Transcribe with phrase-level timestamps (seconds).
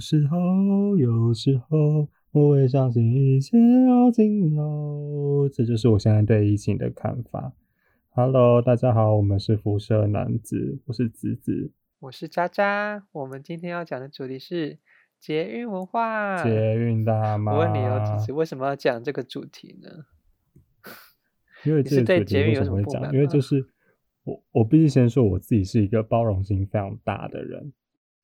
[0.00, 7.52] 时候，有时候我会相信一切要尽头，这就是我现在对疫情的看法。
[8.08, 13.06] Hello，大家好，我们是辐射男子，我是子子，我是渣渣。
[13.12, 14.78] 我们今天要讲的主题是
[15.18, 16.42] 捷运文化。
[16.42, 17.52] 捷运大妈。
[17.52, 19.88] 我问你哦，子子为什么要讲这个主题呢？
[21.64, 23.12] 因为这个主题为什么会讲？
[23.12, 23.68] 因为就是
[24.24, 27.72] 我，我必须先说我自己是一个包容心非常大的人。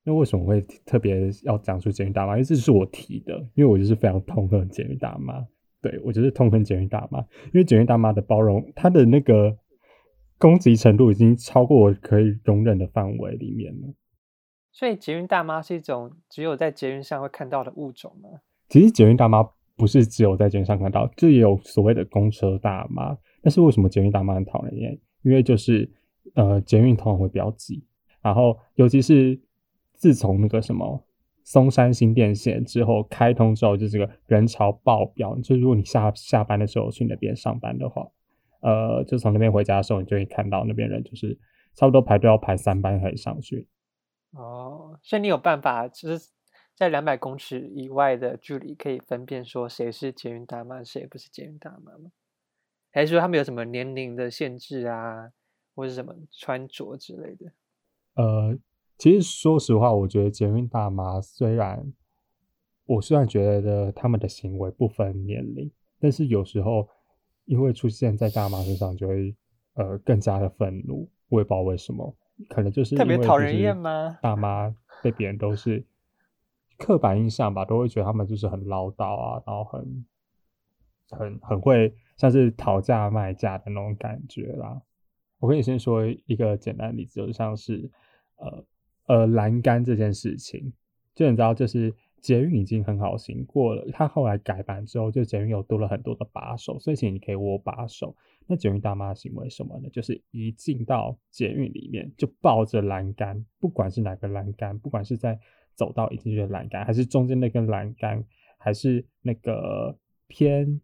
[0.07, 2.31] 那为什么会特别要讲出捷运大妈？
[2.31, 5.45] 因为这是我提的，因为我就是非常痛恨捷运大妈。
[5.81, 9.57] 对我就是痛恨捷运大妈，因为捷运大妈的包容，她的那个
[10.37, 13.93] 攻击程度已经超过我可以容忍的范围里面了。
[14.71, 18.29] 所以捷运大妈是一种只有在捷运上会看到的物种吗？
[18.69, 19.43] 其实捷运大妈
[19.75, 23.17] 不是只有在捷运上看到，就也有所谓的公车大妈。
[23.41, 24.97] 但是为什么捷运大妈很讨人厌？
[25.23, 25.91] 因为就是
[26.35, 27.85] 呃，捷运通常会比较挤，
[28.21, 29.37] 然后尤其是。
[29.97, 31.03] 自从那个什么
[31.43, 35.35] 松山新电线之后开通之后，就这个人潮爆表。
[35.39, 38.07] 就如果你下下班的时候去那边上班的话，
[38.61, 41.39] 呃，就从那边回家的时候，你就会看到那边人就是
[41.73, 43.67] 差不多排队要排三班才上去。
[44.31, 46.29] 哦，所以你有办法，就是
[46.75, 52.11] 在两百公尺以外的距离可以分辨说谁是捷运大妈，谁不是捷运大妈吗？
[52.91, 55.31] 还是说他们有什么年龄的限制啊，
[55.73, 57.51] 或者什么穿着之类的？
[58.15, 58.57] 呃。
[58.97, 61.93] 其实说实话，我觉得捷运大妈虽然
[62.85, 66.89] 我虽然觉得他们的行为不分年龄，但是有时候
[67.45, 69.35] 因为出现在大妈身上，就会
[69.75, 71.07] 呃更加的愤怒。
[71.29, 72.15] 我也不知道为什么，
[72.49, 74.17] 可能就是特别讨人厌吗？
[74.19, 75.85] 大妈被别人都是
[76.79, 80.05] 刻板印象吧，都会觉得他们就是很唠叨啊，然后很
[81.11, 84.81] 很很会像是讨价卖价的那种感觉啦。
[85.37, 87.91] 我跟你先说一个简单的例子，就像是
[88.37, 88.65] 呃。
[89.07, 90.71] 呃，栏杆这件事情，
[91.15, 93.87] 就你知道，就是捷运已经很好行过了。
[93.91, 98.15] 它后来改版之后，就捷运有多了很多的把手，所以请你可以握把手。
[98.45, 99.89] 那捷运大妈行为什么呢？
[99.89, 105.39] 就是一进到捷运里面就抱着栏杆，不管是哪个栏杆，不管是在
[105.73, 108.23] 走到一进去的栏杆，还是中间那根栏杆，
[108.57, 109.97] 还是那个
[110.27, 110.81] 偏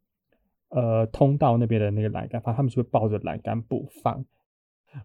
[0.69, 4.25] 呃通道那边的那个栏杆，反正他们就会抱着栏杆不放。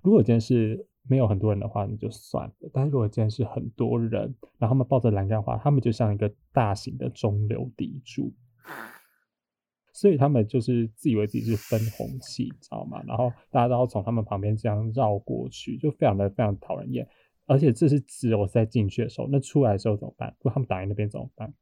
[0.02, 2.70] 如果今天是没有很多人的话，你就算了。
[2.72, 8.32] 但是如果今天是很多人，然后他们抱着栏杆的话，他们就像一个大型的中流砥柱，
[9.94, 13.02] 所以他们就是自以为自己是分红器，知道吗？
[13.06, 17.08] 然后大家都要从他们旁边这样绕过去，就非常的非常讨人厌。
[17.46, 20.28] 而且这是只有在进去的时候，那出来的时候怎么办？
[20.40, 21.52] 如果他们挡在那边怎么办？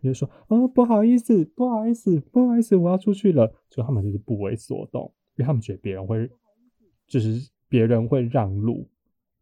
[0.00, 3.52] 你就说哦，不好意思，不好意思，不好意思，我要出去了。
[3.68, 6.30] 就他们就是不为所动，因为他们觉得别人会
[7.08, 7.52] 就是。
[7.68, 8.88] 别人会让路，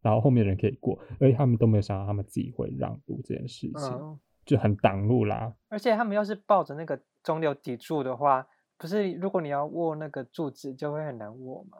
[0.01, 5.53] 然后后面人可以过，而且他们都没有想到他们自己会让路这件事情，就很挡路啦。
[5.69, 8.47] 而且他们要是抱着那个中流砥柱的话，
[8.77, 11.77] 不是如果你要握那个柱子就会很难握嘛，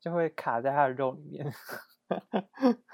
[0.00, 1.52] 就会卡在他的肉里面。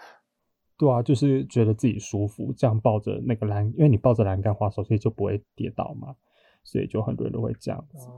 [0.79, 6.17] 对啊，就是觉得自己舒服，这样抱着那个栏，因为你抱着栏杆滑手，所以就不会跌倒嘛，
[6.65, 8.09] 所以就很多人都会这样子。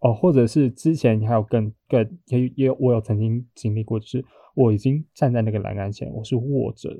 [0.00, 4.24] 哦，或者是之前你还有更更也也我有曾经经历过，就是
[4.54, 6.90] 我已经站在那个栏杆前，我是握着，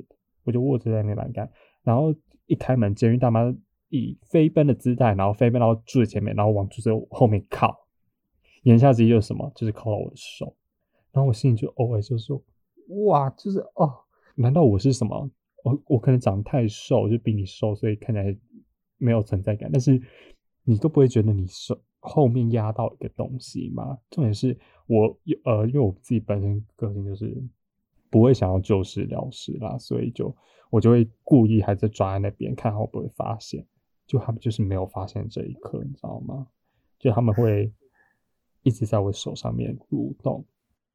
[0.43, 1.51] 我就握着在那个栏杆，
[1.83, 2.13] 然后
[2.45, 3.53] 一开门，监狱大妈
[3.89, 7.87] 以飞奔的姿态，然后飞奔到柱子前面，然后往柱子后面靠，
[8.63, 9.51] 言下之意就是什么？
[9.55, 10.55] 就是靠到我的手，
[11.11, 12.41] 然后我心里就偶尔就说，
[13.07, 13.91] 哇，就是哦，
[14.35, 15.29] 难道我是什么？
[15.63, 18.37] 我我可能长得太瘦，就比你瘦，所以看起来
[18.97, 19.99] 没有存在感，但是
[20.63, 21.81] 你都不会觉得你瘦。
[22.03, 23.97] 后面压到一个东西嘛？
[24.09, 24.57] 重点是
[24.87, 27.41] 我呃，因为我自己本身个性就是
[28.09, 30.35] 不会想要就事了事啦，所以就
[30.71, 33.65] 我就会故意还在抓在那边，看会不会发现。
[34.07, 36.47] 就他们就是没有发现这一刻，你知道吗？
[36.97, 37.71] 就他们会
[38.63, 40.43] 一直在我手上面蠕动。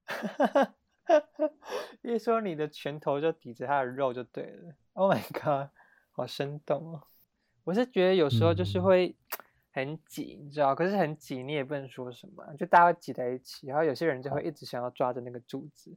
[2.03, 4.75] 一说你的拳头就抵着他的肉就对了。
[4.95, 5.71] Oh my god，
[6.11, 7.03] 好生动哦！
[7.65, 9.15] 我是觉得有时候就是会。
[9.77, 10.75] 很挤，你知道？
[10.75, 15.95] 可是很挤，你也不能说什么，就大家挤在一起，然后有些人就会一直想要抓着那个柱子。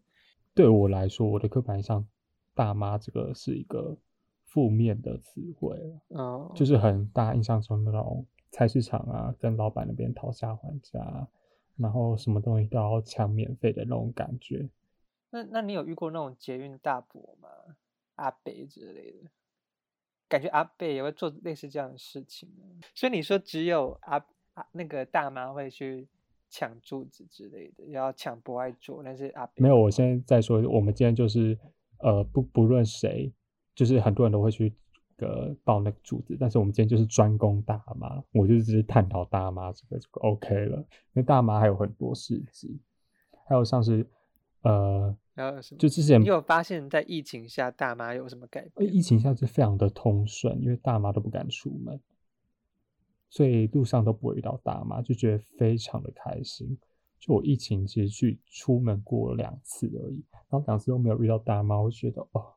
[0.53, 2.05] 对我来说，我的刻板印象，
[2.53, 3.95] 大妈这个是一个
[4.43, 11.25] 负面的词汇，嗯，就是很大印象中那种菜市场啊，跟老板那边讨价还价，
[11.77, 14.67] 然后什么东西都要抢免费的那种感觉。
[15.29, 17.47] 那那你有遇过那种捷运大伯吗？
[18.15, 19.29] 阿北之类的？
[20.29, 22.47] 感觉阿贝也会做类似这样的事情，
[22.93, 24.23] 所以你说只有阿
[24.53, 26.07] 阿那个大妈会去
[26.49, 29.75] 抢柱子之类的，要抢不爱做，但是阿贝没有。
[29.75, 31.57] 我现在在说，我们今天就是
[31.97, 33.33] 呃不不论谁，
[33.73, 34.73] 就是很多人都会去
[35.17, 40.85] 呃抱那个柱子，但是我们今天就是专攻大妈，我就只是探讨大妈这个就 OK 了，因
[41.15, 42.79] 为大妈还有很多事迹，
[43.47, 44.05] 还有像是
[44.61, 45.79] 呃，然后什么？
[45.79, 48.93] 就之前你有发现，在疫情下大妈有什么改变？
[48.93, 51.97] 疫情下是非常的通顺，因为大妈都不敢出门，
[53.29, 56.77] 所以路上都不会遇到大妈，就觉得非常的开心。
[57.19, 62.55] 就我疫情其实去出门过两次而已，然后两次都没有遇到大妈，我觉得哦，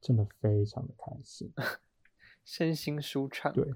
[0.00, 1.52] 真的非常的开心，
[2.44, 3.52] 身心舒畅。
[3.52, 3.74] 对，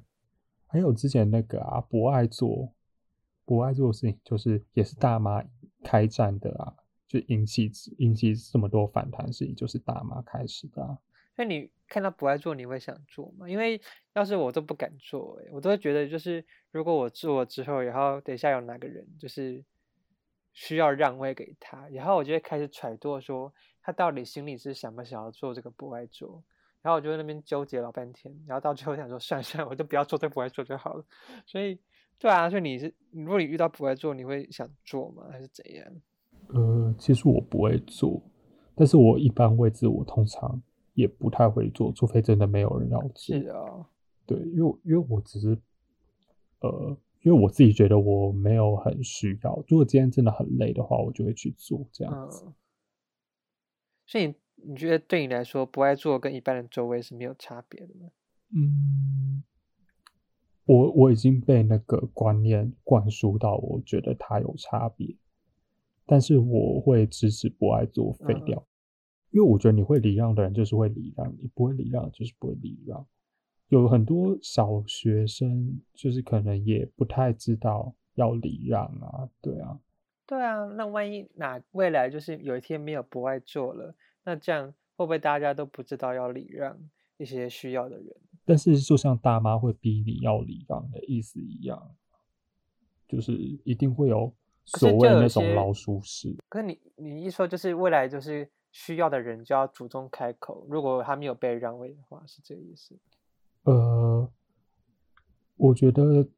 [0.67, 2.73] 还有之前那个啊，博爱做
[3.45, 5.45] 博爱做的事情，就是也是大妈
[5.83, 6.77] 开战的啊，
[7.11, 7.69] 就引起
[7.99, 10.97] 引起这么多反弹事情，就是大妈开始的啊。
[11.35, 13.49] 那你看到不爱做，你会想做吗？
[13.49, 13.81] 因为
[14.12, 19.65] 要是我都不敢做，我都会觉得就是如果我做了之后，然后等一下有哪个人就是
[20.53, 23.53] 需要让位给他，然后我就会开始揣度说
[23.83, 26.45] 他到底心里是想不想要做这个不爱做，
[26.81, 31.05] 然后我就在那边纠结老半天，然后到最后想说算了算了，我就不要做这不爱做就好了。
[31.45, 31.81] 所以
[32.21, 35.27] 对啊，所以你是如果你遇到不爱做，你会想做吗？
[35.33, 35.87] 还是怎样？
[36.55, 38.23] 呃，其实我不会做，
[38.75, 40.62] 但是我一般位置我通常。
[40.94, 43.35] 也不太会做，除非真的没有人要做。
[43.35, 43.88] 是啊，
[44.26, 45.56] 对，因为因为我只是，
[46.61, 49.64] 呃，因为我自己觉得我没有很需要。
[49.69, 52.44] 如果今天真的很累的话，我就会去做这样子。
[54.05, 58.11] 所以你你觉得对你来说，不爱做跟一般人周围是没有差别的吗？
[58.55, 59.43] 嗯，
[60.67, 65.17] 我我已经被那个观念灌输到，我觉得它有差别，
[66.11, 68.67] 但是我会支持不爱做废掉。
[69.31, 73.07] 因为我觉得你会礼让的人就是会礼让，你不会礼让就是不会礼让。
[73.69, 79.79] 有很多小学生就是可能也不太知道要礼让啊，对啊，
[80.27, 80.65] 对啊。
[80.75, 86.77] 那万一哪未来就是有一天没有不爱做了，那这样会不会大家都不知道要礼让
[87.19, 88.07] 一些需要的人？
[88.45, 91.95] 但是就像大妈会逼你要礼让的意思一样，
[93.07, 94.35] 就是一定会有
[94.65, 96.37] 所谓那种老鼠屎。
[96.49, 98.51] 可是你你一说就是未来就是。
[98.73, 102.97] 需要的人就要主动开口，如果他没有被让位的话，是这个意思。
[103.65, 104.31] 呃，
[105.57, 106.29] 我觉得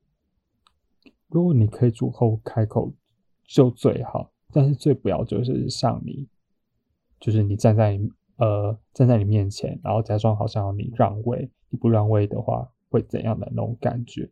[1.29, 2.91] 如果你可以主动开口
[3.45, 6.27] 就最好，但是最不要就是像你，
[7.21, 8.01] 就是你站在
[8.37, 14.23] 呃站在你面前，然后假装好像你让位，你不让位的话会怎样的那种感觉？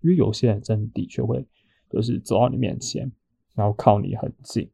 [0.00, 1.46] 因为有些人真的的确会
[1.92, 3.10] 就是走到你面前，
[3.54, 4.70] 然后靠你很近。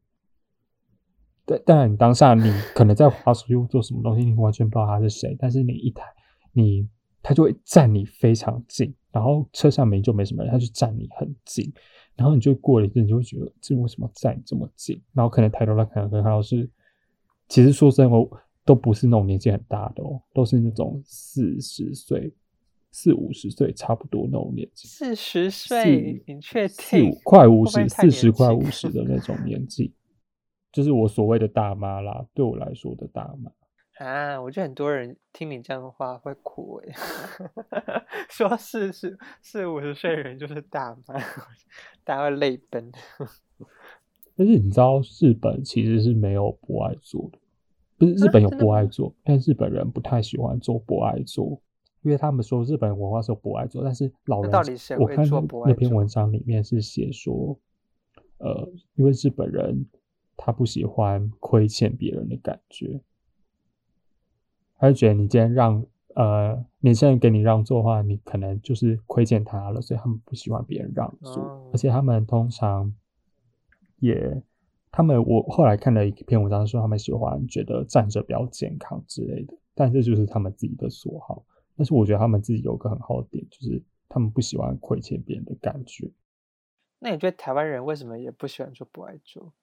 [1.45, 5.35] 但但你当下你可能在滑手机做什么东西，你完全不知道他是谁。
[5.39, 6.03] 但是你一抬，
[6.53, 6.87] 你
[7.21, 11.71] 他就会站你非常近，然后车上面就没什么人，他就站你很近，
[12.15, 15.01] 然后你就过了一阵，你就会觉得这为什么站这么近？
[15.13, 16.69] 然后可能抬头来看，可能看到是，
[17.47, 18.15] 其实说真的，
[18.63, 22.31] 都不是那种年纪很大的哦，都是那种四十岁、
[22.91, 24.87] 四五十岁差不多那种年纪。
[24.87, 27.11] 四十岁，你确定？
[27.11, 29.93] 五快五十，四十快五十的那种年纪。
[30.71, 33.51] 就是我所谓的大妈啦，对我来说的大妈
[34.05, 36.95] 啊，我觉得很多人听你这样的话会哭哎，
[38.29, 41.15] 说四十四五十岁人就是大妈，
[42.03, 42.91] 大家会泪奔。
[44.37, 47.39] 但是你知道日本其实是没有不爱做的，
[47.97, 51.59] 不是日本有不爱做，但日本人不太喜欢做不爱做，
[52.01, 54.51] 因为他们说日本文化是不爱做，但是老人
[54.99, 55.25] 我看
[55.65, 57.59] 那篇文章里面是写说，
[58.37, 59.85] 呃，因为日本人。
[60.41, 63.01] 他不喜欢亏欠别人的感觉，
[64.77, 72.95] 他就觉得你今天让呃年轻人给你让座的话，你可能就是亏欠他了，所以他们不喜欢别人让座，而且他们通常
[73.97, 74.41] 也，
[74.89, 81.43] 他们我后来看了一篇文章说，他们喜欢觉得站着比较健康之类的，但这就是他们自己的所好。
[81.79, 86.11] 但是我觉得他们自己有个很好的点，就是他们不喜欢亏欠别人的感觉。
[86.99, 89.53] 那你觉得台湾人为什么也不喜欢做不爱做？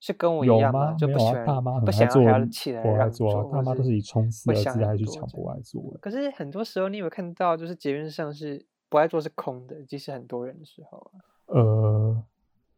[0.00, 0.94] 是跟我一样吗？
[0.94, 5.82] 就不喜欢大妈不喜做气的人让座，大妈都是以冲刺的姿态去抢不爱做。
[6.00, 12.24] 可是很多时候，你有看到就是捷运上是不爱做是空的，即使很多人的时候啊呃，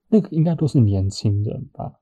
[0.08, 2.00] 那个应该都是年轻人吧？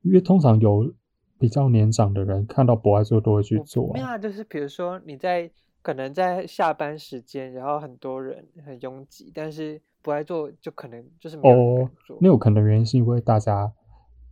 [0.00, 0.94] 因为通常有
[1.38, 3.92] 比较年长的人看到不爱做都会去做。
[3.92, 5.50] 没有啊，就是比如说你在
[5.82, 12.18] 可能在下班时间，然后很多人很拥挤，但是不爱做就可能就是没有做。
[12.20, 13.72] 那有可能原因是因为大家。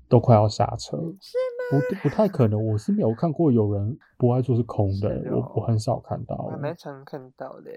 [0.09, 1.37] 都快要下车，是
[1.73, 1.83] 吗？
[2.01, 7.73] 不不太可能，我是没有看过有人不爱做是空的，我我很少看到，蛮常看到的。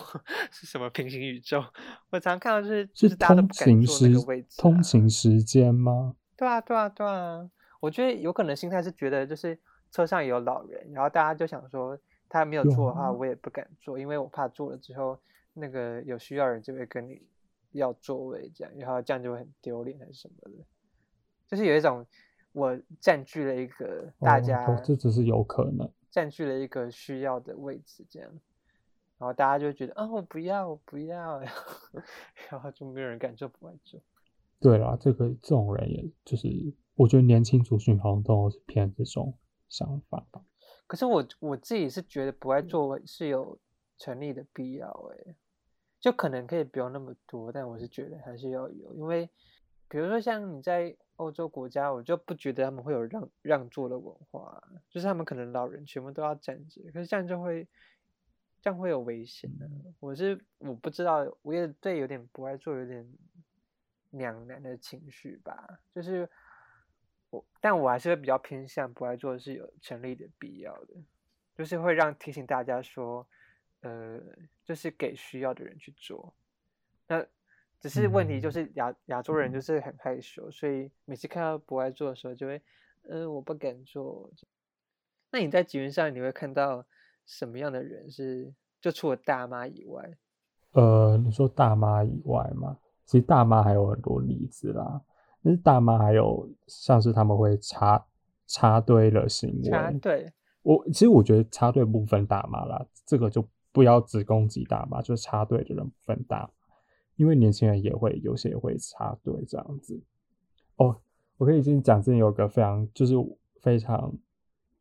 [0.50, 1.62] 是什么平行宇宙？
[2.08, 4.14] 我常看到就是是通勤时
[4.56, 6.14] 通勤时间吗？
[6.38, 7.50] 对啊对啊对啊！
[7.84, 9.58] 我觉得有可能心态是觉得就是
[9.90, 11.98] 车上有老人，然后大家就想说
[12.30, 15.18] 他没有有做的话，啊我也不敢坐，因为我怕坐了之后，
[15.52, 17.20] 那个有需要的人就会跟你
[17.72, 20.64] 要座位，这样，然后这样就会很丢脸还是什么的。
[21.46, 22.06] 就是有一种
[22.52, 25.86] 我占据了一个大哦家、这只是有可能。
[26.10, 28.30] 占据了一个需要的位置，这样，
[29.18, 32.00] 然后大家就会觉得啊，我不要，我不要，然 后
[32.50, 34.00] 然后就没有人敢做不爱做。
[34.58, 36.48] 对啦，这个这种人也就是，
[36.96, 39.34] 我觉得年轻族群好像都是偏这种
[39.68, 40.44] 想法吧。
[40.86, 43.58] 可是我我自己是觉得不爱座位是有
[43.98, 45.34] 成立的必要诶，
[45.98, 49.28] 就可能可以不用那么多，但我是觉得还是要有，因为
[49.88, 57.66] 比如说像你在欧洲国家，我就不觉得他们会有让让座的文化，就是他们可能老人全部都要站着，可是这样就会
[58.60, 59.68] 这样会有危险的、
[60.00, 63.08] 我是我不知道，我也对有点不爱坐有点
[64.10, 66.28] 两难的情绪吧，就是
[67.34, 70.94] 我，但我还是会比较偏向不爱做是有成立的必要的，
[71.56, 73.26] 就是会让提醒大家说，
[73.80, 74.20] 呃，
[74.64, 76.34] 就是给需要的人去做。
[77.06, 77.24] 那
[77.80, 82.62] 只是问题就嗯是亚亚洲人就是很害羞，所以每次看到不爱做的时候，就会，
[83.02, 84.30] 嗯、我不敢做。
[85.30, 86.86] 那你在集运上你会看到
[87.26, 88.52] 什么样的人是？
[88.80, 90.14] 就除了大妈以外，
[90.72, 92.76] 呃，你说大妈以外嘛，
[93.06, 95.00] 其实大妈还有很多例子啦。
[95.44, 98.02] 但是大妈还有像是他们会插
[98.46, 100.32] 插队的行为，插队，
[100.62, 106.50] 我其实我觉得插队不分大妈啦，这个就不要只攻击大妈，就是插队的人不分大妈，
[107.16, 110.02] 因为年轻人也会有些也会插队这样子。
[110.76, 110.96] 哦，
[111.36, 113.14] 我可以先讲，之前有个非常就是
[113.60, 114.14] 非常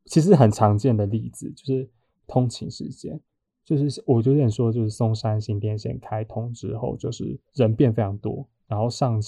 [0.05, 1.89] 其实很常见的例子，就是
[2.25, 3.19] 通勤时间，
[3.65, 9.19] 就是我就有点说，就是松山新店线开通之后，就是人变非常多，然后上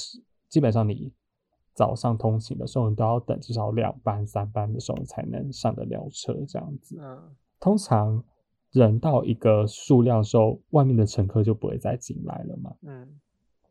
[0.47, 1.11] 基本上你
[1.75, 6.97] 早上通勤的时候，你都要等至少两班、三班的时候，你才能上得了车这样子。
[6.99, 8.23] 嗯通常
[8.71, 12.73] 人到一个数量的时候，外面的乘客就不会再进来了嘛。
[12.81, 13.19] 嗯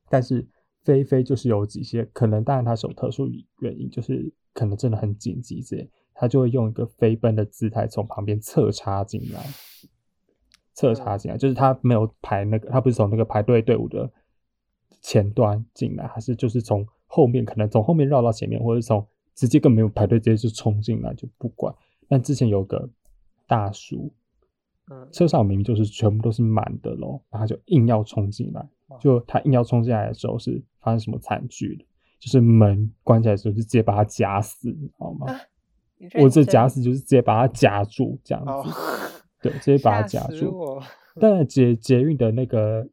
[0.09, 0.47] 但是
[0.83, 3.27] 飞飞就是有几些可能，当然他是有特殊
[3.61, 9.47] 原因，就是可能真的很紧急之类，他就会用一个飞奔的姿态从旁边侧插进来，
[10.75, 14.11] 侧插进来，就是他没有排那个，他不是从那个排队队伍的
[15.01, 19.07] 前端进来，还是就是从后面，可能从后面绕到前面，或者是从
[19.37, 21.73] 直接更没有排队，直接就冲进来就不管。
[22.09, 22.91] 但之前有个
[23.47, 24.13] 大叔，
[24.91, 28.69] 嗯，车上明明就是全部都是满的咯，然后他就硬要冲进来，
[29.01, 31.85] 就他硬要冲进来的时候是发生什么惨剧的？
[32.19, 35.27] 就是门关起来的时候就直接把他夹死，你知道吗？
[35.99, 38.71] 你我这夹死就是直接把他夹住这样哦子，，
[39.41, 40.37] 对，直接把他夹住。
[40.37, 40.83] 死我
[41.21, 42.85] 当然捷捷运的那个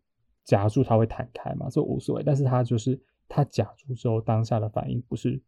[0.43, 2.23] 夹住它会弹开嘛，这无所谓。
[2.23, 2.99] 但是他就是
[3.33, 5.41] 他夹住之后，当下的反应不是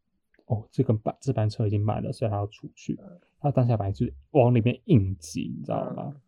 [0.45, 2.97] 哦，这个班这班车已经满了，所以他要出去。
[3.39, 6.11] 他当下反应就是往里面硬挤，你知道吗？
[6.15, 6.21] 嗯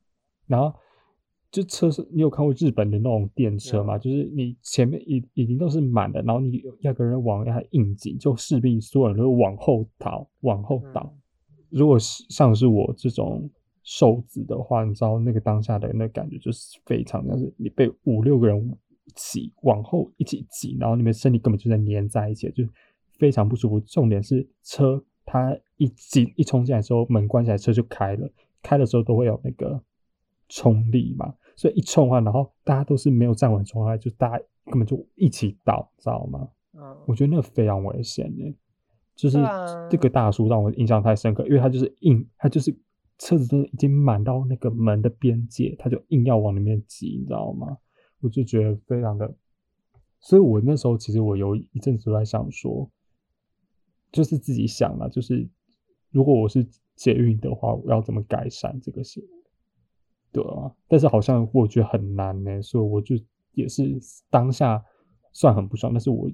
[0.47, 0.77] 然后
[1.49, 3.97] 就车是，你有看过日本的那种电车吗？
[3.97, 11.01] 就是你前面已已经都是满的，然后你要个人往下硬挤，就势必所有人都往后倒，往后倒。
[11.13, 11.21] 嗯
[11.71, 13.49] 如果是像是我这种
[13.83, 18.77] 瘦子的话，你知道那个当下的那感觉就是非常像是你被五六个人
[19.13, 22.69] 挤往后一起挤，然后你们身体根本就在粘在一起，就是
[23.17, 23.79] 非常不舒服。
[23.81, 28.29] 重点是车它一挤一冲进来之后，门关起来，车就开了，
[28.61, 29.81] 开的时候都会有那个
[30.49, 36.49] 冲力嘛，所以一冲啊，然后大家都是没有站稳冲啊，就大家根本就一起倒，知道吗？
[36.77, 38.53] 嗯我觉得那个非常危险呢。
[39.15, 39.37] 就是
[39.89, 42.75] 这个大叔让我印象太深刻，因为他就是硬，他就是
[43.17, 47.77] 车子都已经满到那个门的边界，他就硬要往里面挤，你知道吗？
[48.25, 49.35] 我就觉得非常的，
[50.19, 52.89] 所以我那时候其实我有一阵子都在想说，
[54.11, 55.47] 就是自己想了，就是
[56.09, 59.29] 如果我是捷运的话，我要怎么改善这个行为？
[60.31, 63.15] 对啊，但是好像我觉得很难呢，所以我就
[63.53, 63.95] 也是
[64.31, 64.83] 当下
[65.31, 66.27] 算很不爽，但是我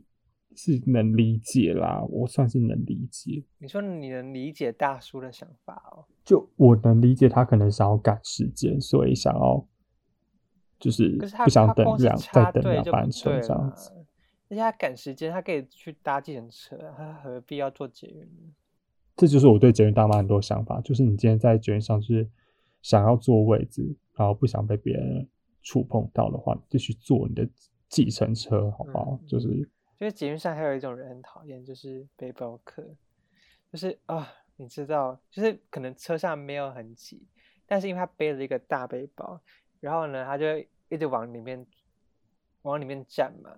[0.56, 3.44] 是能理解啦，我算是能理解。
[3.58, 6.06] 你说你能理解大叔的想法哦？
[6.24, 9.68] 就我能理解他可能想要赶时间，所以想要
[10.82, 13.92] 就是不想等两再等两班车这样子。
[14.50, 18.54] 而且他赶时间，他可以去搭计程车，他何必要坐捷运呢？
[19.16, 22.30] 这就是我对捷运大妈很多想法，就是你今天在捷运上就是
[22.82, 25.26] 想要坐位置，然后不想被别人
[25.62, 27.48] 触碰到的话，就去坐你的
[27.88, 29.20] 计程车，好不好？
[29.22, 32.84] 嗯就是就是捷运上还有一种人很讨厌，就是背包客，
[33.72, 37.26] 就是啊，你知道，就是可能车上没有很挤，
[37.66, 39.40] 但是因为他背了一个大背包，
[39.82, 40.46] 然后呢，他就
[40.88, 41.66] 一直往里面
[42.62, 43.52] 往里面站嘛。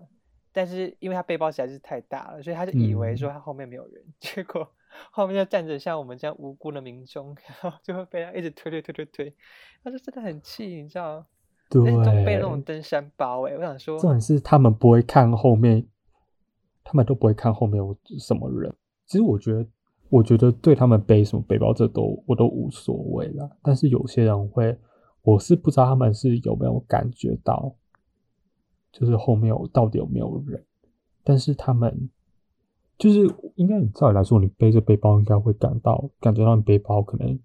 [0.51, 4.67] 但是因为他背包实在是太大了，所以他就以为说嗯他后面没有人， 结果
[5.11, 9.35] 后面就站着像我们这样无辜的民众，然后就会被他一直推推推推推，
[9.83, 11.25] 他就真的很气，你知道吗？
[11.69, 15.83] 对，都背那种登山包哎，我想说，重点是他们不会看后面，
[16.83, 18.71] 他们都不会看后面有什么人。
[19.07, 19.67] 其实我觉得，
[20.09, 23.57] 我觉得对他们背什么背包这都我都无所谓了。
[23.63, 24.77] 但是有些人会，
[25.23, 27.75] 我是不知道他们是有没有感觉到，
[28.91, 30.63] 就是后面有到底有没有人。
[31.23, 32.09] 但是他们
[32.97, 33.19] 就是
[33.55, 37.39] 应该，你照理来说，你背着背包应该会感到感觉到你背包可能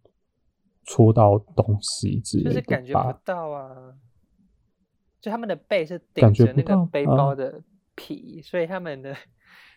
[0.85, 3.95] 戳到东西之类的就是感觉不到啊。
[5.21, 7.63] 就他们的背是顶着那个背包的
[7.95, 9.17] 皮，所以他们的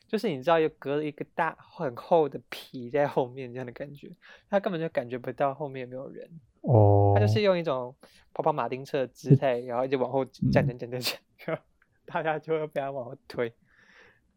[0.08, 4.12] 就是你知道，又隔了一个大很厚的皮在后面这样的感觉，
[4.50, 6.29] 他根本就感觉不到后面有没有人，
[6.62, 7.96] 哦，他就是用一种
[8.34, 11.63] 跑跑马丁车的姿态，然后一直往后站嗯站站站站， 然后
[12.06, 13.53] 大家就会被他往后推，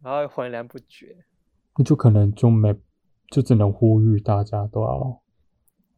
[0.02, 1.24] 然后浑然不觉。
[1.76, 2.74] 那就可能就没，
[3.30, 5.22] 就只能呼吁大家都要，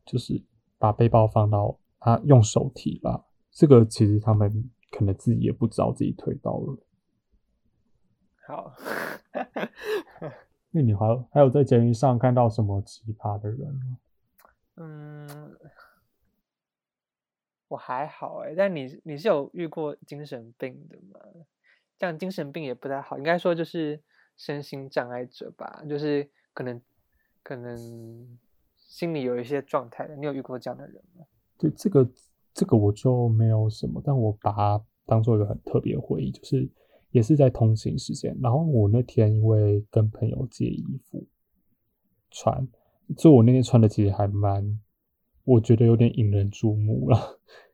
[0.04, 0.42] 就是
[0.78, 3.25] 把背包放到啊，用手提吧。
[3.50, 6.78] 这个其实他们可能自己也不知道自己推到了。
[8.47, 8.73] 好，
[10.71, 13.99] 那你还有还有在监狱上看到什么奇葩的人吗？
[14.76, 15.56] 嗯，
[17.68, 21.20] 我还好哎、但你你是有遇过精神病的吗？
[21.99, 24.00] 这样精神病也不太好，应该说就是
[24.37, 26.80] 身心障碍者吧，就是可能
[27.42, 28.38] 可能
[28.76, 30.14] 心里有一些状态的。
[30.14, 31.25] 你有遇过这样的人吗？
[31.58, 32.08] 对这个
[32.52, 36.68] 这个我就没有什么，但我把它当做一个很特别的回忆，就是
[37.11, 41.26] 也是在通勤时间，然后我那天因为跟朋友借衣服
[42.30, 42.68] 穿，
[43.16, 44.78] 就我那天穿的其实还蛮，
[45.47, 47.17] 我觉得有点引人注目了，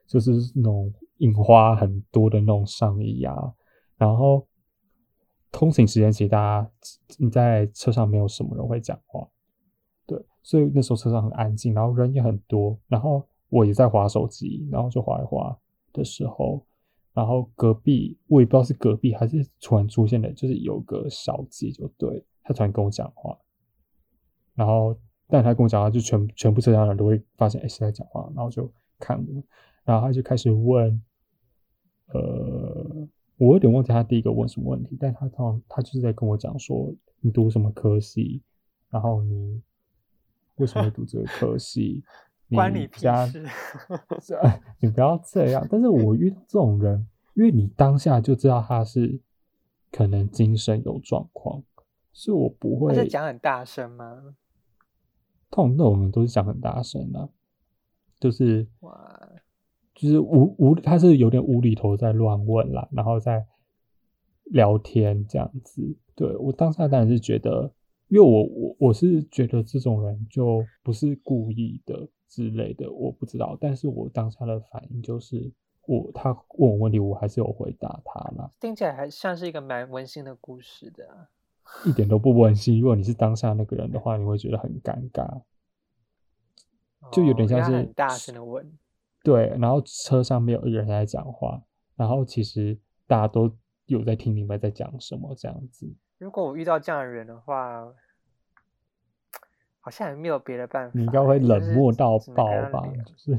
[0.07, 3.35] 就是那种印花很多的那种上衣啊，
[3.97, 4.47] 然后
[5.51, 6.70] 通勤时间其实大家
[7.18, 9.27] 你在车上没有什么人会讲话，
[10.07, 15.59] 对，所以那时候车上很安静，然后人也很多，然后我也在划手机，然后就划一划
[15.94, 16.62] 的时候，
[17.14, 23.38] 然后隔壁我也不知道是隔壁还是突然出现的，就是有个小姐就对她突然跟我讲话，
[24.55, 24.94] 然后
[25.33, 29.42] 但他跟我讲话，就全全部车厢人都会发现哎谁在讲话，然后就看我，
[29.83, 31.03] 然后他就开始问，
[32.09, 38.42] 呃，我有点忘记他第一个问什么问题，但她通常她就是在跟我讲说你读什么科系，
[38.90, 39.62] 然后你
[40.57, 42.05] 为什么会读这个科系，
[42.55, 43.42] 关你屁事！
[44.81, 45.66] 你不要这样。
[45.71, 49.18] 但是我遇到这种人，因为你当下就知道他是
[49.90, 51.62] 可能精神有状况，
[52.12, 54.37] 所以我不会他在讲很大声吗？
[55.53, 57.29] 通常那种人都是讲很大声啊，
[58.19, 58.67] 就是，
[59.95, 63.47] 就是无无他是有点无厘头在乱问啦，然后在
[64.47, 65.97] 聊天这样子。
[66.15, 67.73] 对我当下当然是觉得，
[68.09, 73.57] 因为我我我是觉得这种人就不是故意的之类的，我不知道。
[73.61, 75.53] 但是我当下的反应就是，
[75.87, 81.29] 我他问我问题，我还是有回答他啦，听起来还像是一个蛮温馨的故事的啊、
[81.85, 82.81] 一点都不温馨。
[82.81, 85.42] 如果你是当下那个人的话，你会觉得很尴尬。
[87.11, 88.79] 就有点像是大声的问，
[89.25, 91.61] 对，然后车上没有一人在讲话，
[91.96, 93.55] 然后其实大家都
[93.87, 95.92] 有在听明白在讲什么这样子。
[96.18, 97.92] 如果我遇到这样的人的话，
[99.81, 102.81] 好像也没有别的办法欸，你应该会冷漠到爆吧？
[103.05, 103.37] 就是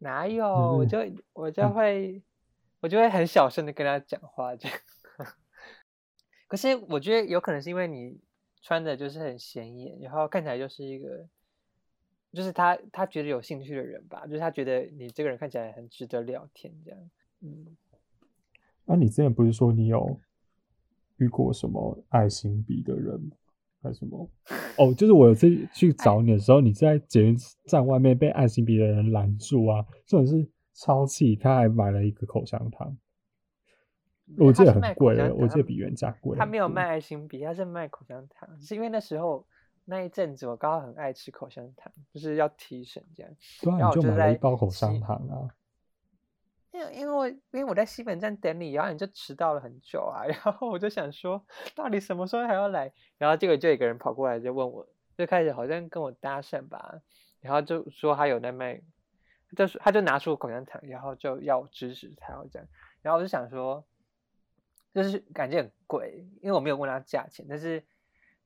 [0.00, 0.44] 哪有？
[0.48, 0.98] 我就
[1.32, 2.22] 我就嗯会，
[2.80, 4.76] 我就会很小声的跟他讲话这样。
[6.52, 8.20] 可是我觉得有可能是因为你
[8.60, 11.26] 穿的就是很显眼，然后看起来就是一个，
[12.30, 17.10] 就是他他觉得有兴趣的人吧，就是他觉得你这个人看起来很值得聊天这样。
[17.40, 17.74] 嗯，
[18.84, 20.20] 那、你之前不是说你有
[21.16, 23.32] 遇过什么爱心笔的人？
[23.80, 24.28] 还是什么？
[24.76, 27.34] 哦，就是我有次去找你的时候，你在捷运
[27.64, 32.94] 站外面被爱心笔的人拦住啊，这种是超气，他还买了一个口香糖，
[34.38, 36.36] 我记得很贵我记得比原价贵。
[36.38, 39.46] 他没有卖爱心笔，他是卖口香糖，是因为那时候
[39.84, 43.32] 那一阵子我刚好很爱吃口香糖，就是要提神这样。
[43.60, 45.50] 对啊，然后我就买了一包口香糖啊。
[46.72, 52.90] 因为因为我因为我在西本站等你，然后你就迟到了很久啊， 然后我就想说，到底什么时候还要来？
[53.18, 54.86] 然后结果就有一个人跑过来就问我，
[55.18, 57.02] 就开始好像跟我搭讪吧，
[57.42, 58.80] 然后就说他有在卖，
[59.54, 62.66] 就是他就拿出口香糖，然后就要我支持他这样，
[63.02, 63.84] 然后我就想说，
[64.94, 67.82] 就是感觉很贵，因为我没有问他价钱，但是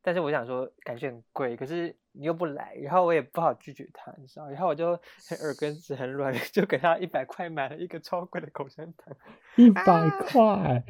[0.02, 9.16] 但是我想说感觉很贵，可是你又不来，然后我也不好拒绝他，你知道，然后我就很耳根子很软， 就给他一百块买了一个超贵的口香糖。
[9.56, 10.84] 一百啊块，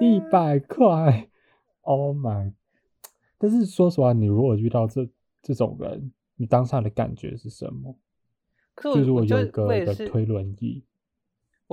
[0.00, 1.28] 一百块
[1.82, 2.52] ，Oh my！
[3.36, 5.08] 但是说实话，你如果遇到这
[5.42, 7.96] 这种人，你当下的感觉是什么？
[8.74, 9.66] 可就是我有一个
[10.08, 10.84] 推轮椅，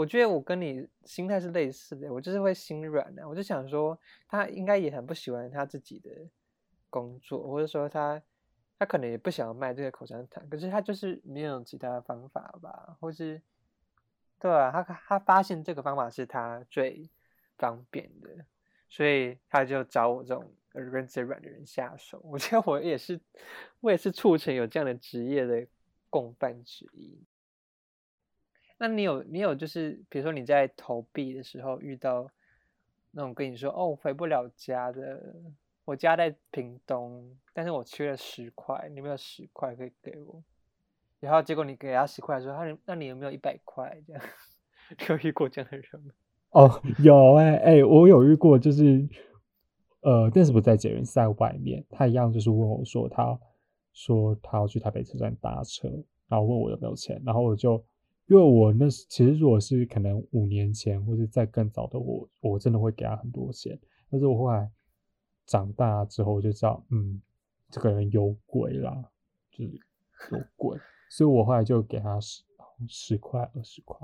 [0.02, 3.96] 我觉得我跟你心态是类似的，我就是会心软的、我就想说，
[4.28, 6.10] 他应该也很不喜欢他自己的
[6.90, 8.20] 工作，或者说他
[8.80, 13.40] 他可能也不想要卖这个口香糖，可是他就是没有其他方法吧，或是
[14.40, 17.08] 对啊，他他发现这个方法是他最
[17.60, 18.30] 方便的，
[18.90, 22.20] 所以他就找我这种耳根子软的人下手。
[22.24, 23.22] 我觉得我也是，
[23.82, 25.68] 我也是促成有这样的职业的
[26.10, 27.24] 共犯之一。
[28.82, 32.28] 那你有你有就是比如说你在投币的时候遇到
[33.12, 35.36] 那种跟你说哦回不了家的，
[35.86, 40.44] 我家在屏东，但是我缺了十块，你有没有十块可以给我？
[41.20, 44.24] 然后结果你给他十块的时候，他那你有没有一百块这样？
[44.98, 46.12] 你有遇过这样的人吗？
[46.50, 49.08] 哦，有哎、哎、我有遇过，就是
[50.00, 53.40] 呃，但是不在捷运在外面，他一样就是问我说他
[53.94, 55.88] 说他要去台北车站搭车，
[56.28, 57.86] 然后问我有没有钱，然后我就
[58.32, 63.78] 因为我那时其实如果是可能五年前或者在更早的我，我真的会给他很多钱，
[64.10, 64.72] 但是我后来
[65.46, 67.22] 长大之后我就知道，嗯，
[67.70, 69.12] 这个人有鬼啦，
[69.52, 69.74] 就是
[70.32, 72.42] 有鬼，所以我后来就给他十
[72.88, 74.00] 十块二十块。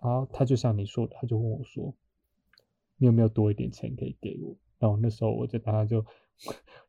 [0.00, 1.94] 然后他就像你说的，他就问我说
[2.96, 6.02] ：“你有没有多一点钱可以给我？”然后那时候我就当他就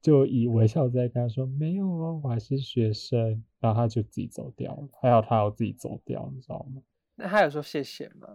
[0.01, 6.81] 就以微笑在跟他说：“没有哦，我还是学生。”然后他就自己走掉了，还好他有自己走掉，你知道吗？
[7.15, 8.27] 那他有说谢谢吗？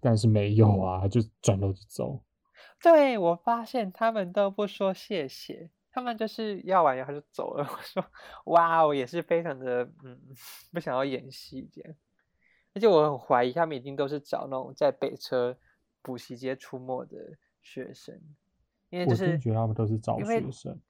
[0.00, 2.22] 但是没有啊，他就转头就走。
[2.82, 7.64] 对我发现他们都不说谢谢，他们就是要完然后就走了。
[7.70, 8.04] 我说
[8.46, 10.18] 哇，我也是非常的嗯，
[10.72, 11.94] 不想要演戏这样。
[12.72, 15.58] 而且我很怀疑他们一定都是找那种在北车
[16.02, 17.16] 补习街出没的
[17.60, 18.20] 学生，
[18.90, 20.80] 因为就是觉得他们都是找学生。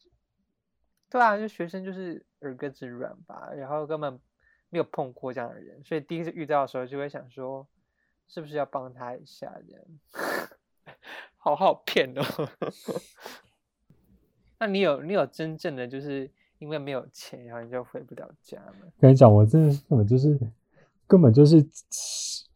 [1.08, 4.18] 对啊，就学生就是耳根子软吧，然后根本
[4.70, 7.66] 没有碰过这样的人，所以第一次遇到的时候就会想说，
[8.26, 9.82] 是不是要帮他一下这样？
[11.38, 12.22] 好好骗哦。
[14.58, 16.28] 那你有你有真正的就是
[16.58, 18.88] 因为没有钱，然后你就回不了家吗？
[18.98, 20.38] 跟你讲，我真的是根本就是
[21.06, 21.64] 根本就是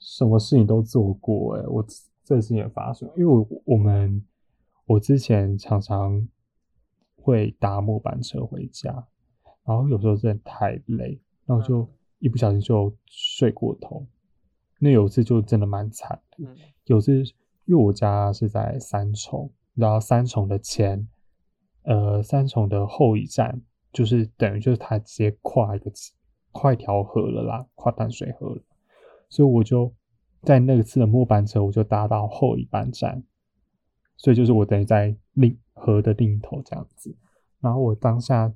[0.00, 1.84] 什么事情都做过哎、我
[2.24, 4.20] 这个事情也发生，因为我我们
[4.90, 6.26] 我之前常常
[7.14, 8.90] 会搭末班车回家，
[9.64, 11.88] 然后有时候真的太累，然后就嗯。
[12.18, 14.04] 一不小心就睡过头。
[14.78, 16.56] 那有一次就真的蛮惨的，嗯。
[16.86, 17.22] 有次
[17.66, 21.08] 因为我家是在三重，然后三重的前，
[21.84, 25.90] 呃，三重的后一站就是等于就是它直接跨一个
[26.50, 28.62] 跨一条河了啦，跨淡水河了，
[29.28, 29.94] 所以我就
[30.42, 33.22] 在那次的末班车，我就搭到后一班站，
[34.22, 37.16] 所以就是我等于在另河的另一头这样子，
[37.58, 38.52] 然后我当下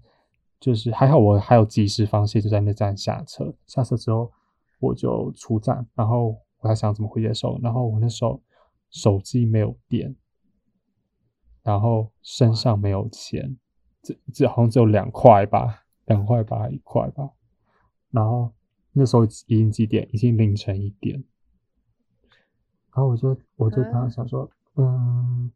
[0.60, 4.30] 就是还好我还有及时放弃，就在那站下车，下车之后
[4.78, 8.42] 我就出站，然后我在想怎么回接手，然后我那时候
[8.90, 10.14] 手机没有电，
[11.62, 13.56] 然后身上没有钱，
[14.02, 17.30] 这这好像只有两块吧，两块吧，一块吧，
[18.10, 18.52] 然后
[18.92, 20.06] 那时候已经几点？
[20.12, 21.24] 已经凌晨一点，
[22.94, 25.50] 然后我就我就当时想说，嗯，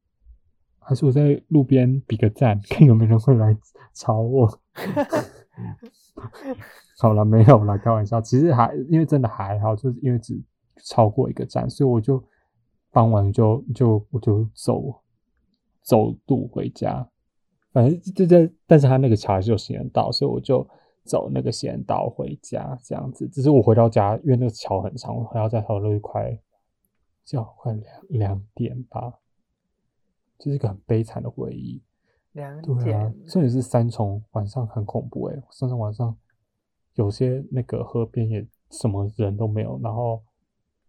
[0.79, 3.57] 还是我在路边比个赞，看有没有人会来
[3.95, 4.61] 吵我。
[6.99, 8.21] 好了，没有了，开玩笑。
[8.21, 10.41] 其实还因为真的还好，就是因为只
[10.85, 12.23] 超过一个站，所以我就
[12.91, 15.03] 傍晚就就我就走
[15.83, 17.09] 走路回家。
[17.73, 20.67] 反正就在，但是他那个桥还是有行人道，所以我就
[21.05, 23.29] 走那个行人道回家，这样子。
[23.29, 26.37] 只是我回到家，因为那个桥很长，我还要再走路快，
[27.29, 29.21] 就快两两点吧，
[30.39, 31.83] 这是一个很悲惨的回忆。
[32.33, 36.17] 两对啊点，，甚至是三重晚上很恐怖诶、三重晚上
[36.95, 40.23] 有些那个河边也什么人都没有，然后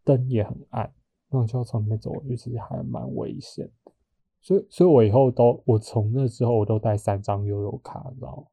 [0.04, 0.90] 灯也很暗，
[1.28, 3.92] 那种就要从那边走过去，其实还蛮危险的。
[4.40, 8.44] 所以，所以我以后都，我从那之后我都带三张悠游卡，你知道吗？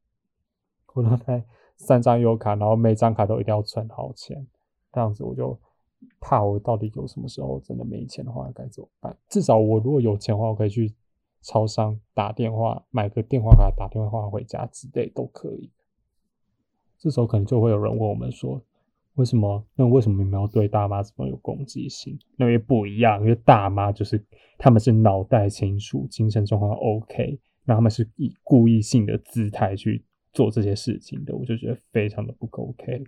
[0.94, 1.44] 我都带
[1.76, 4.44] 三张悠游卡，然后每张卡都一定要存好钱，
[4.92, 5.56] 这样子我就
[6.28, 9.16] 怕我到底有什么时候真的没钱的话该怎么办？
[9.28, 10.92] 至少我如果有钱的话，我可以去
[11.40, 15.70] 超商打电话买个电话卡，打电话回家之类都可以。
[16.98, 18.60] 这时候可能就会有人问我们说，
[19.14, 19.64] 为什么？
[19.76, 22.18] 那为什么你们要对大妈这么有攻击性？
[22.34, 24.20] 那因为不一样，因为大妈就是
[24.58, 33.04] 他们是脑袋清楚，精神状况 OK，那他们是以故意性的姿态去做这些事情的，我就觉得非常的不 OK。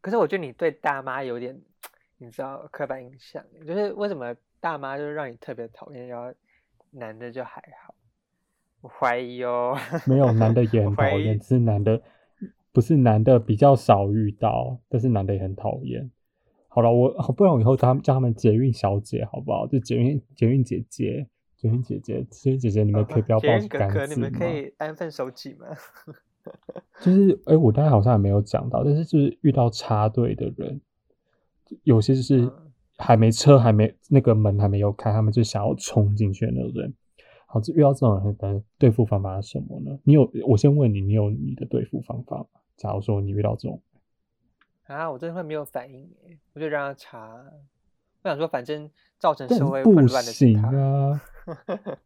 [0.00, 1.56] 可是我觉得你对大妈有点，
[2.18, 6.32] 你知道刻板印象，就是为什么大妈就是让你特别讨厌，然后
[6.90, 7.94] 男的就还好？
[8.80, 9.76] 我怀疑哦。
[10.06, 12.00] 没有男的也很讨厌，只是男的
[12.72, 16.10] 不是男的比较少遇到，但是男的也很讨厌。
[16.68, 19.66] 好了，我不然我以后叫他们叫他们捷运小姐好不好？
[19.66, 21.26] 就捷运捷运姐姐，
[21.56, 24.46] 捷运姐姐，捷运姐姐，你们可以不要报干哥，你们可？
[24.46, 25.66] 以安分守己吗？
[27.00, 30.80] 就是，哎，我刚才好像也没有讲到，但是就是遇到插队的人，
[31.84, 32.50] 有些就是
[32.96, 36.94] 还没车还没那个门还没有开，他们就想要冲进去的那种人。
[37.46, 39.98] 好，遇到这种人的对付方法是什么呢？
[40.04, 42.46] 你有，我先问你，你有你的对付方法吗？
[42.76, 43.80] 假如说你遇到这种，
[44.86, 47.44] 啊，我真的会没有反应诶，我就让他查。
[48.22, 51.20] 我想说，反正造成社会混乱的是他。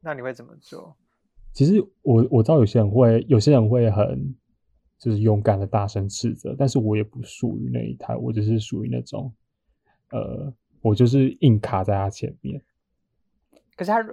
[0.00, 0.96] 那你会怎么做？
[1.52, 4.34] 其实我我知道有些人会，有些人会很
[5.00, 9.32] 就是勇敢的大声斥责，但是我也不属于那一台，我就是属于那种，
[10.10, 12.62] 呃，我就是硬卡在他前面。
[13.74, 14.06] 可是他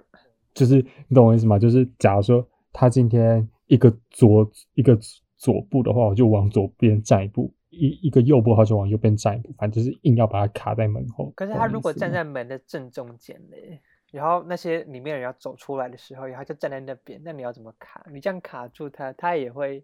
[0.53, 0.75] 就是
[1.09, 1.59] 你懂我意思吗？
[1.59, 4.97] 就是假如说他今天一个左一个
[5.35, 9.53] 左步的话，我就往左边站一步；一一个右步的话，就往右边站一步。
[9.57, 11.31] 反正就是硬要把他卡在门后。
[11.35, 18.07] 可是他如果站在门的正中间嘞，然后那些里面人要走出来的时候，然后就站在那边，那你要怎么卡？
[18.09, 19.83] 你这样卡住他，他也会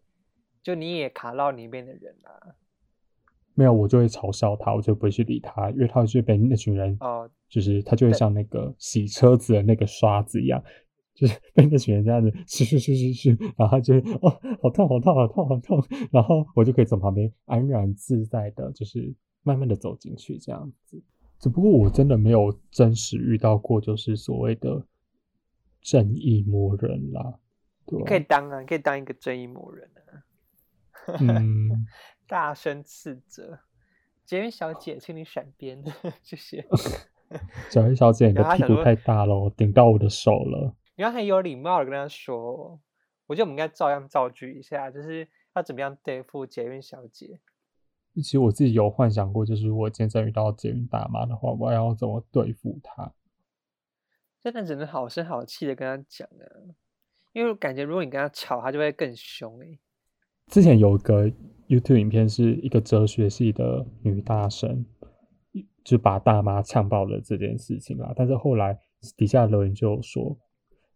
[0.64, 2.56] 就你也卡到里面的人啊。
[3.56, 10.64] 没有，我就会嘲笑他，我就不会去理他，因为他就被那群人哦，就是他就会像那个洗车子的那个刷子一样，
[11.14, 14.32] 就是被那群人这样子嘘嘘嘘嘘嘘，然后他就哦，
[14.64, 21.00] 好痛好痛好痛好痛，然后我就可以从旁边安然自在的，就是慢慢的走进去这样子。
[21.38, 24.84] 只不过我真的没有真实遇到过，就是所谓的
[25.80, 27.38] 正义魔人啦。
[27.86, 30.24] 对，可以当啊，可以当一个正义魔人啊。
[31.22, 31.86] 嗯。
[32.26, 33.60] 大声斥责，
[34.26, 35.84] 捷运小姐，请你闪边，
[36.24, 36.66] 谢谢。
[37.70, 40.74] 小云小姐，你的屁股太大了，顶到我的手了。
[40.96, 42.80] 你要很有礼貌的跟她说，
[43.28, 47.40] 我觉得我们应该照样造句一下，就是要怎么样对付捷运小姐。
[48.16, 53.12] 其实我自己有幻想过，就是如果今天遇到捷运大妈的话，我要怎么对付她？
[54.42, 56.74] 真的只能好声好气的跟她讲啊，
[57.34, 59.78] 因为我感觉如果你跟她吵，她就会更凶哎。
[60.48, 61.32] 之前有个
[61.68, 64.86] YouTube 影片，是一个哲学系的女大生，
[65.84, 68.14] 就把大妈呛爆了这件事情啦。
[68.16, 68.78] 但是后来
[69.18, 70.38] 底下留言就说，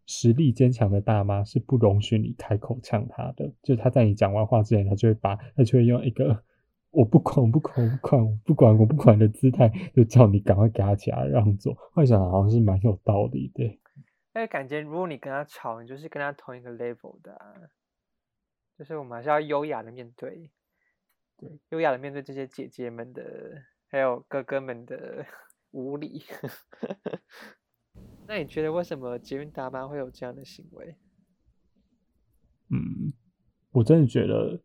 [0.06, 6.44] 实力坚强的大妈是不容许你开口呛她的，就她在你讲完话之前，她就会把她就会用一个
[6.92, 11.76] 我不管我不管我不管我不管我不管的姿态，就叫你赶快给她起来让座。
[11.92, 17.36] 幻想好像是蛮有道理的，因为感觉如果你跟她吵，你就是跟她同一个 level 的。
[18.78, 20.52] 就是我们还是要优雅的面对，
[21.36, 25.26] 对，优雅的面对这些姐姐们的，还有哥哥们的
[25.72, 26.22] 无理。
[28.28, 30.96] 那你觉得为什么捷运大妈会有这样的行为？
[32.68, 33.12] 嗯，
[33.72, 34.60] 我真的觉得，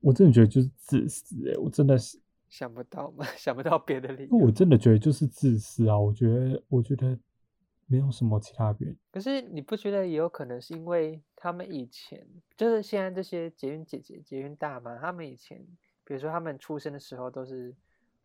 [0.00, 4.36] 我真的觉得就是自私哎，我真的是想不到嘛， 想不到别的理由。
[4.38, 7.16] 我真的觉得就是自私啊，我觉得，我觉得。
[7.92, 12.24] 没有什么其他原因，可是你不觉得也有可能是因为他们以前
[12.56, 15.58] 就是现在这些捷运姐姐、捷运大妈，他们以前
[16.04, 17.74] 比如说他们出生的时候都是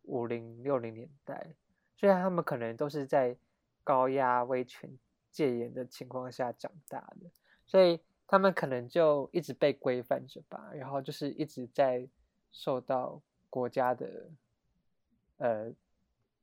[0.02, 1.48] 五零六零年代，
[1.96, 3.36] 虽然他们可能都是在
[3.82, 4.88] 高压威权
[5.32, 7.28] 戒严的情况下长大的，
[7.66, 7.98] 所以
[8.28, 12.08] 他们可能就一直被规范着吧，然后就是一直在
[12.52, 14.30] 受到国家的
[15.38, 15.72] 呃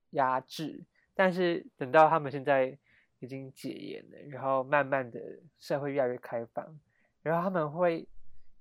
[0.10, 0.84] 压制，
[1.14, 2.78] 但是等到他们现在。
[3.24, 5.18] 已经戒严了，然后慢慢的
[5.58, 6.78] 社会越来越开放，
[7.22, 8.06] 然后他们会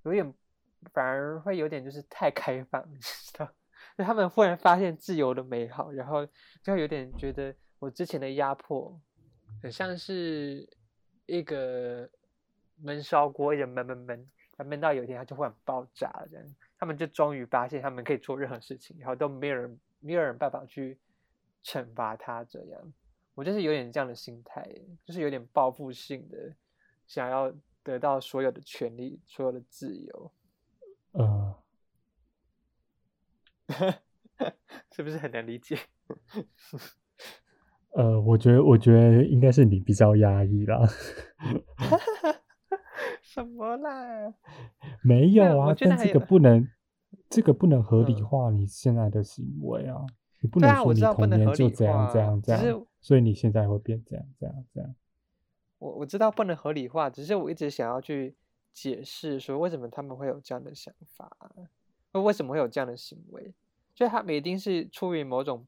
[0.05, 0.33] 有点，
[0.92, 3.53] 反而会有点就是太开放，你知道？
[3.98, 6.25] 就他们忽然发现自由的美好，然后
[6.62, 8.96] 就有点觉得我之前的压迫，
[9.61, 10.66] 很像是
[11.27, 12.09] 一个
[12.77, 16.46] 闷烧锅，一直闷闷闷，他闷到有一天它就忽然爆炸了，这样，
[16.79, 20.96] 他们就终于发现他们可以做任何事情，然后都没有人没有人办法去
[21.64, 22.92] 惩罚他这样。
[23.35, 24.62] 我就是有点这样的心态，
[25.05, 26.55] 就是有点报复性的，
[27.07, 30.33] 想要得到所有的权利，所有的自由。
[31.12, 31.57] 呃，
[34.92, 35.79] 是不是很难理解？
[37.95, 40.87] 呃，我觉得，我觉得应该是你比较压抑啦。
[43.23, 44.35] 什么啦？
[45.03, 46.68] 没有啊，但这个不能，
[47.31, 50.05] 这个不能合理化你现在的行为啊。
[50.42, 54.94] 你不能说你童年就这样这样这样，所以你现在会变这样这样这样。
[55.78, 58.37] 我我知道不能合理化，只是我一直想要去
[58.72, 61.37] 解释说为什么他们会有这样的想法，
[62.11, 63.55] 为什么会有这样的行为，
[63.94, 65.64] 所以他们一定是出于某种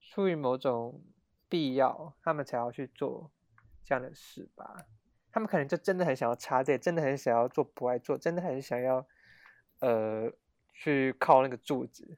[0.00, 1.02] 出于某种
[1.48, 3.30] 必要，他们才要去做
[3.84, 4.86] 这样的事吧。
[5.30, 9.06] 他们可能就真的很想要插队，真的很想要做不爱做，真的很想要
[9.80, 10.32] 呃
[10.72, 12.16] 去靠那个柱子，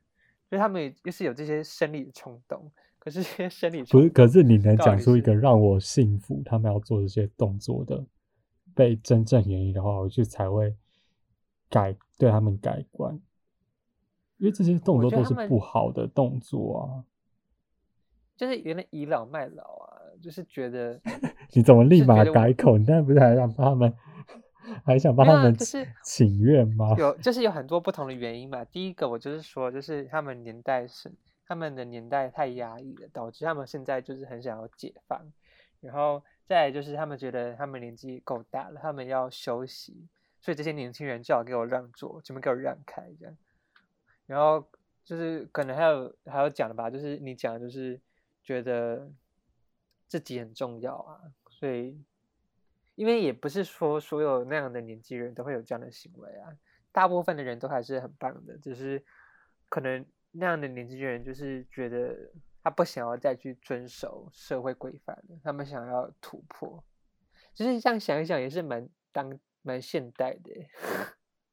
[0.51, 2.71] 所以他们就是有这些生理的冲动。
[2.99, 8.05] 可是这些生理不是，可是你能讲出一个是让我信服他们要做这些动作的
[8.75, 10.77] 被真正原因的话，我就才会
[11.71, 13.19] 改对他们改观，
[14.37, 16.85] 因为这些动作都是不好的动作啊。
[18.37, 21.01] 就是原来倚老卖老啊，就是觉得
[21.55, 22.77] 你怎么立马改口？
[22.77, 23.95] 你刚才不是还让他们，
[24.85, 25.57] 还想帮他们
[26.03, 26.95] 请愿吗？
[26.99, 28.65] 有就是有很多不同的原因嘛。
[28.65, 31.11] 第一个我就是说，就是他们年代是
[31.47, 35.21] 他们的年代太压抑了，导致他们现在就是很想要解放，
[35.81, 40.07] 然后再来就是他们觉得他们年纪够大了，他们要休息，
[40.41, 43.37] 所以这些年轻人最好给我让座，全部给我让开这样。
[44.27, 44.65] 然后
[45.05, 47.99] 就是可能还有还有讲的吧，就是你讲的就是
[48.45, 49.11] 觉得
[50.07, 51.99] 自己很重要啊，所以
[52.95, 56.53] 因为也不是说所有那样的年纪人都会有这样的行为啊，
[56.93, 59.05] 大部分的人都还是很棒的，只是
[59.69, 62.15] 可能那样的年纪人就是觉得
[62.63, 66.85] 他不想要再去遵守社会规范了，他们想要突破，
[67.55, 70.69] 就是这样想一想也是蛮当蛮现代的耶。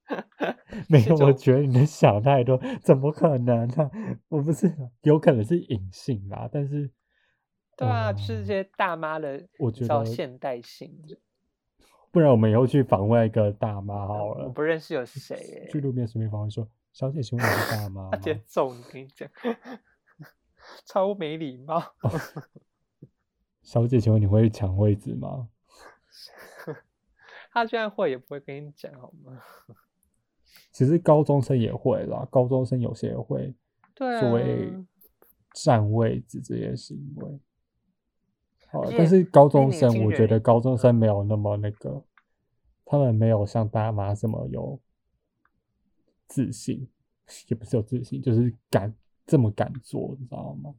[0.87, 3.91] 没有，我觉得你的想太多，怎么可能呢、
[4.29, 6.89] 我不是，有可能是隐性啦，但是，
[7.75, 10.97] 对啊，就是嗯这些大妈的，我觉得现代性，
[12.17, 19.29] 不然我们以后去访问一个大妈好了我，不认识有谁耶，去路边随便访问说：“小姐，请问你是大妈 他吗直接揍你，跟你讲，
[20.83, 21.79] 超没礼貌。
[23.61, 25.47] 小姐，请问你会抢位置吗
[27.51, 29.39] 他居然会也不会跟你讲好吗？？”
[30.73, 33.53] 其实高中生也会啦，高中生有些也会
[33.93, 34.85] 对所谓啊，
[35.53, 37.39] 占位置这些行为。
[38.69, 42.03] 好但是高中生，我觉得高中生没有那么那个，
[42.89, 44.79] 他们没有像大妈这么有
[46.25, 46.87] 自信，
[47.49, 48.93] 也不是有自信，就是敢
[49.25, 50.73] 这么敢做，你知道吗？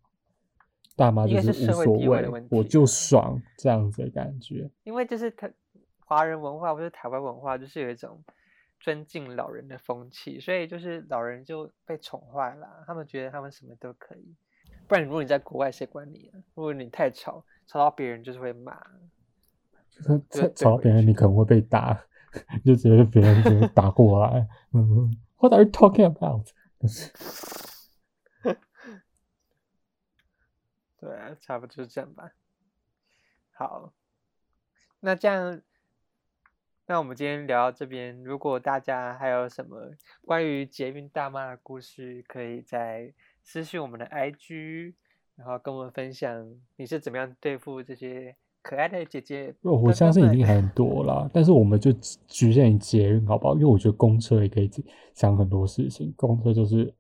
[0.97, 4.69] 大妈就是无所谓我就爽这样子的感觉。
[4.85, 5.53] 因为就是台
[6.01, 8.25] 华人文化或者台湾文化，就是有一种
[8.81, 14.35] 尊敬老人的风气，所以就是老人就被宠坏了，他们觉得他们什么都可以。
[14.89, 16.41] 不然如果你在国外，谁管你啊？
[16.55, 18.75] 如果你太吵，吵到别人就是会骂。
[20.03, 21.95] 就是对对吵吵到别人，你可能会被打，
[22.65, 24.49] 就直接别人直接打过来。
[24.73, 26.49] 嗯，What are you talking about？
[31.01, 32.33] 对啊，差不多就是这样吧。
[33.53, 33.93] 好，
[35.01, 35.63] 那这样，
[36.87, 38.23] 那我们今天聊到这边。
[38.25, 44.95] 如果大家还有什么关于捷运大妈的故事，可以在私信我们的 IG，
[45.37, 48.37] 然后跟我们分享你是怎么样对付这些
[48.69, 49.55] 可爱的姐姐。
[49.63, 51.91] 我相信一定很多了， 但是我们就
[52.27, 53.55] 局限于捷运好不好？
[53.55, 54.71] 因为我觉得公车也可以
[55.15, 56.93] 讲很多事情，公车就是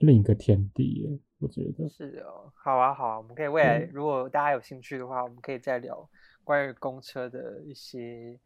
[0.00, 1.88] 另一个天地耶，我觉得。
[1.88, 6.06] 是哦，好啊，好啊，我们可以未来对如果大家有兴趣的话，我们可以再聊
[6.44, 8.38] 关于公车的一些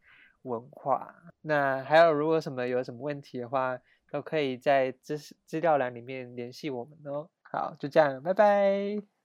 [0.43, 1.13] 文化。
[1.43, 3.77] 那还有如果什么有什么问题的话，
[4.13, 7.29] 都可以在资资料栏里面联系我们哦。
[7.43, 9.20] 好，就这样，拜拜。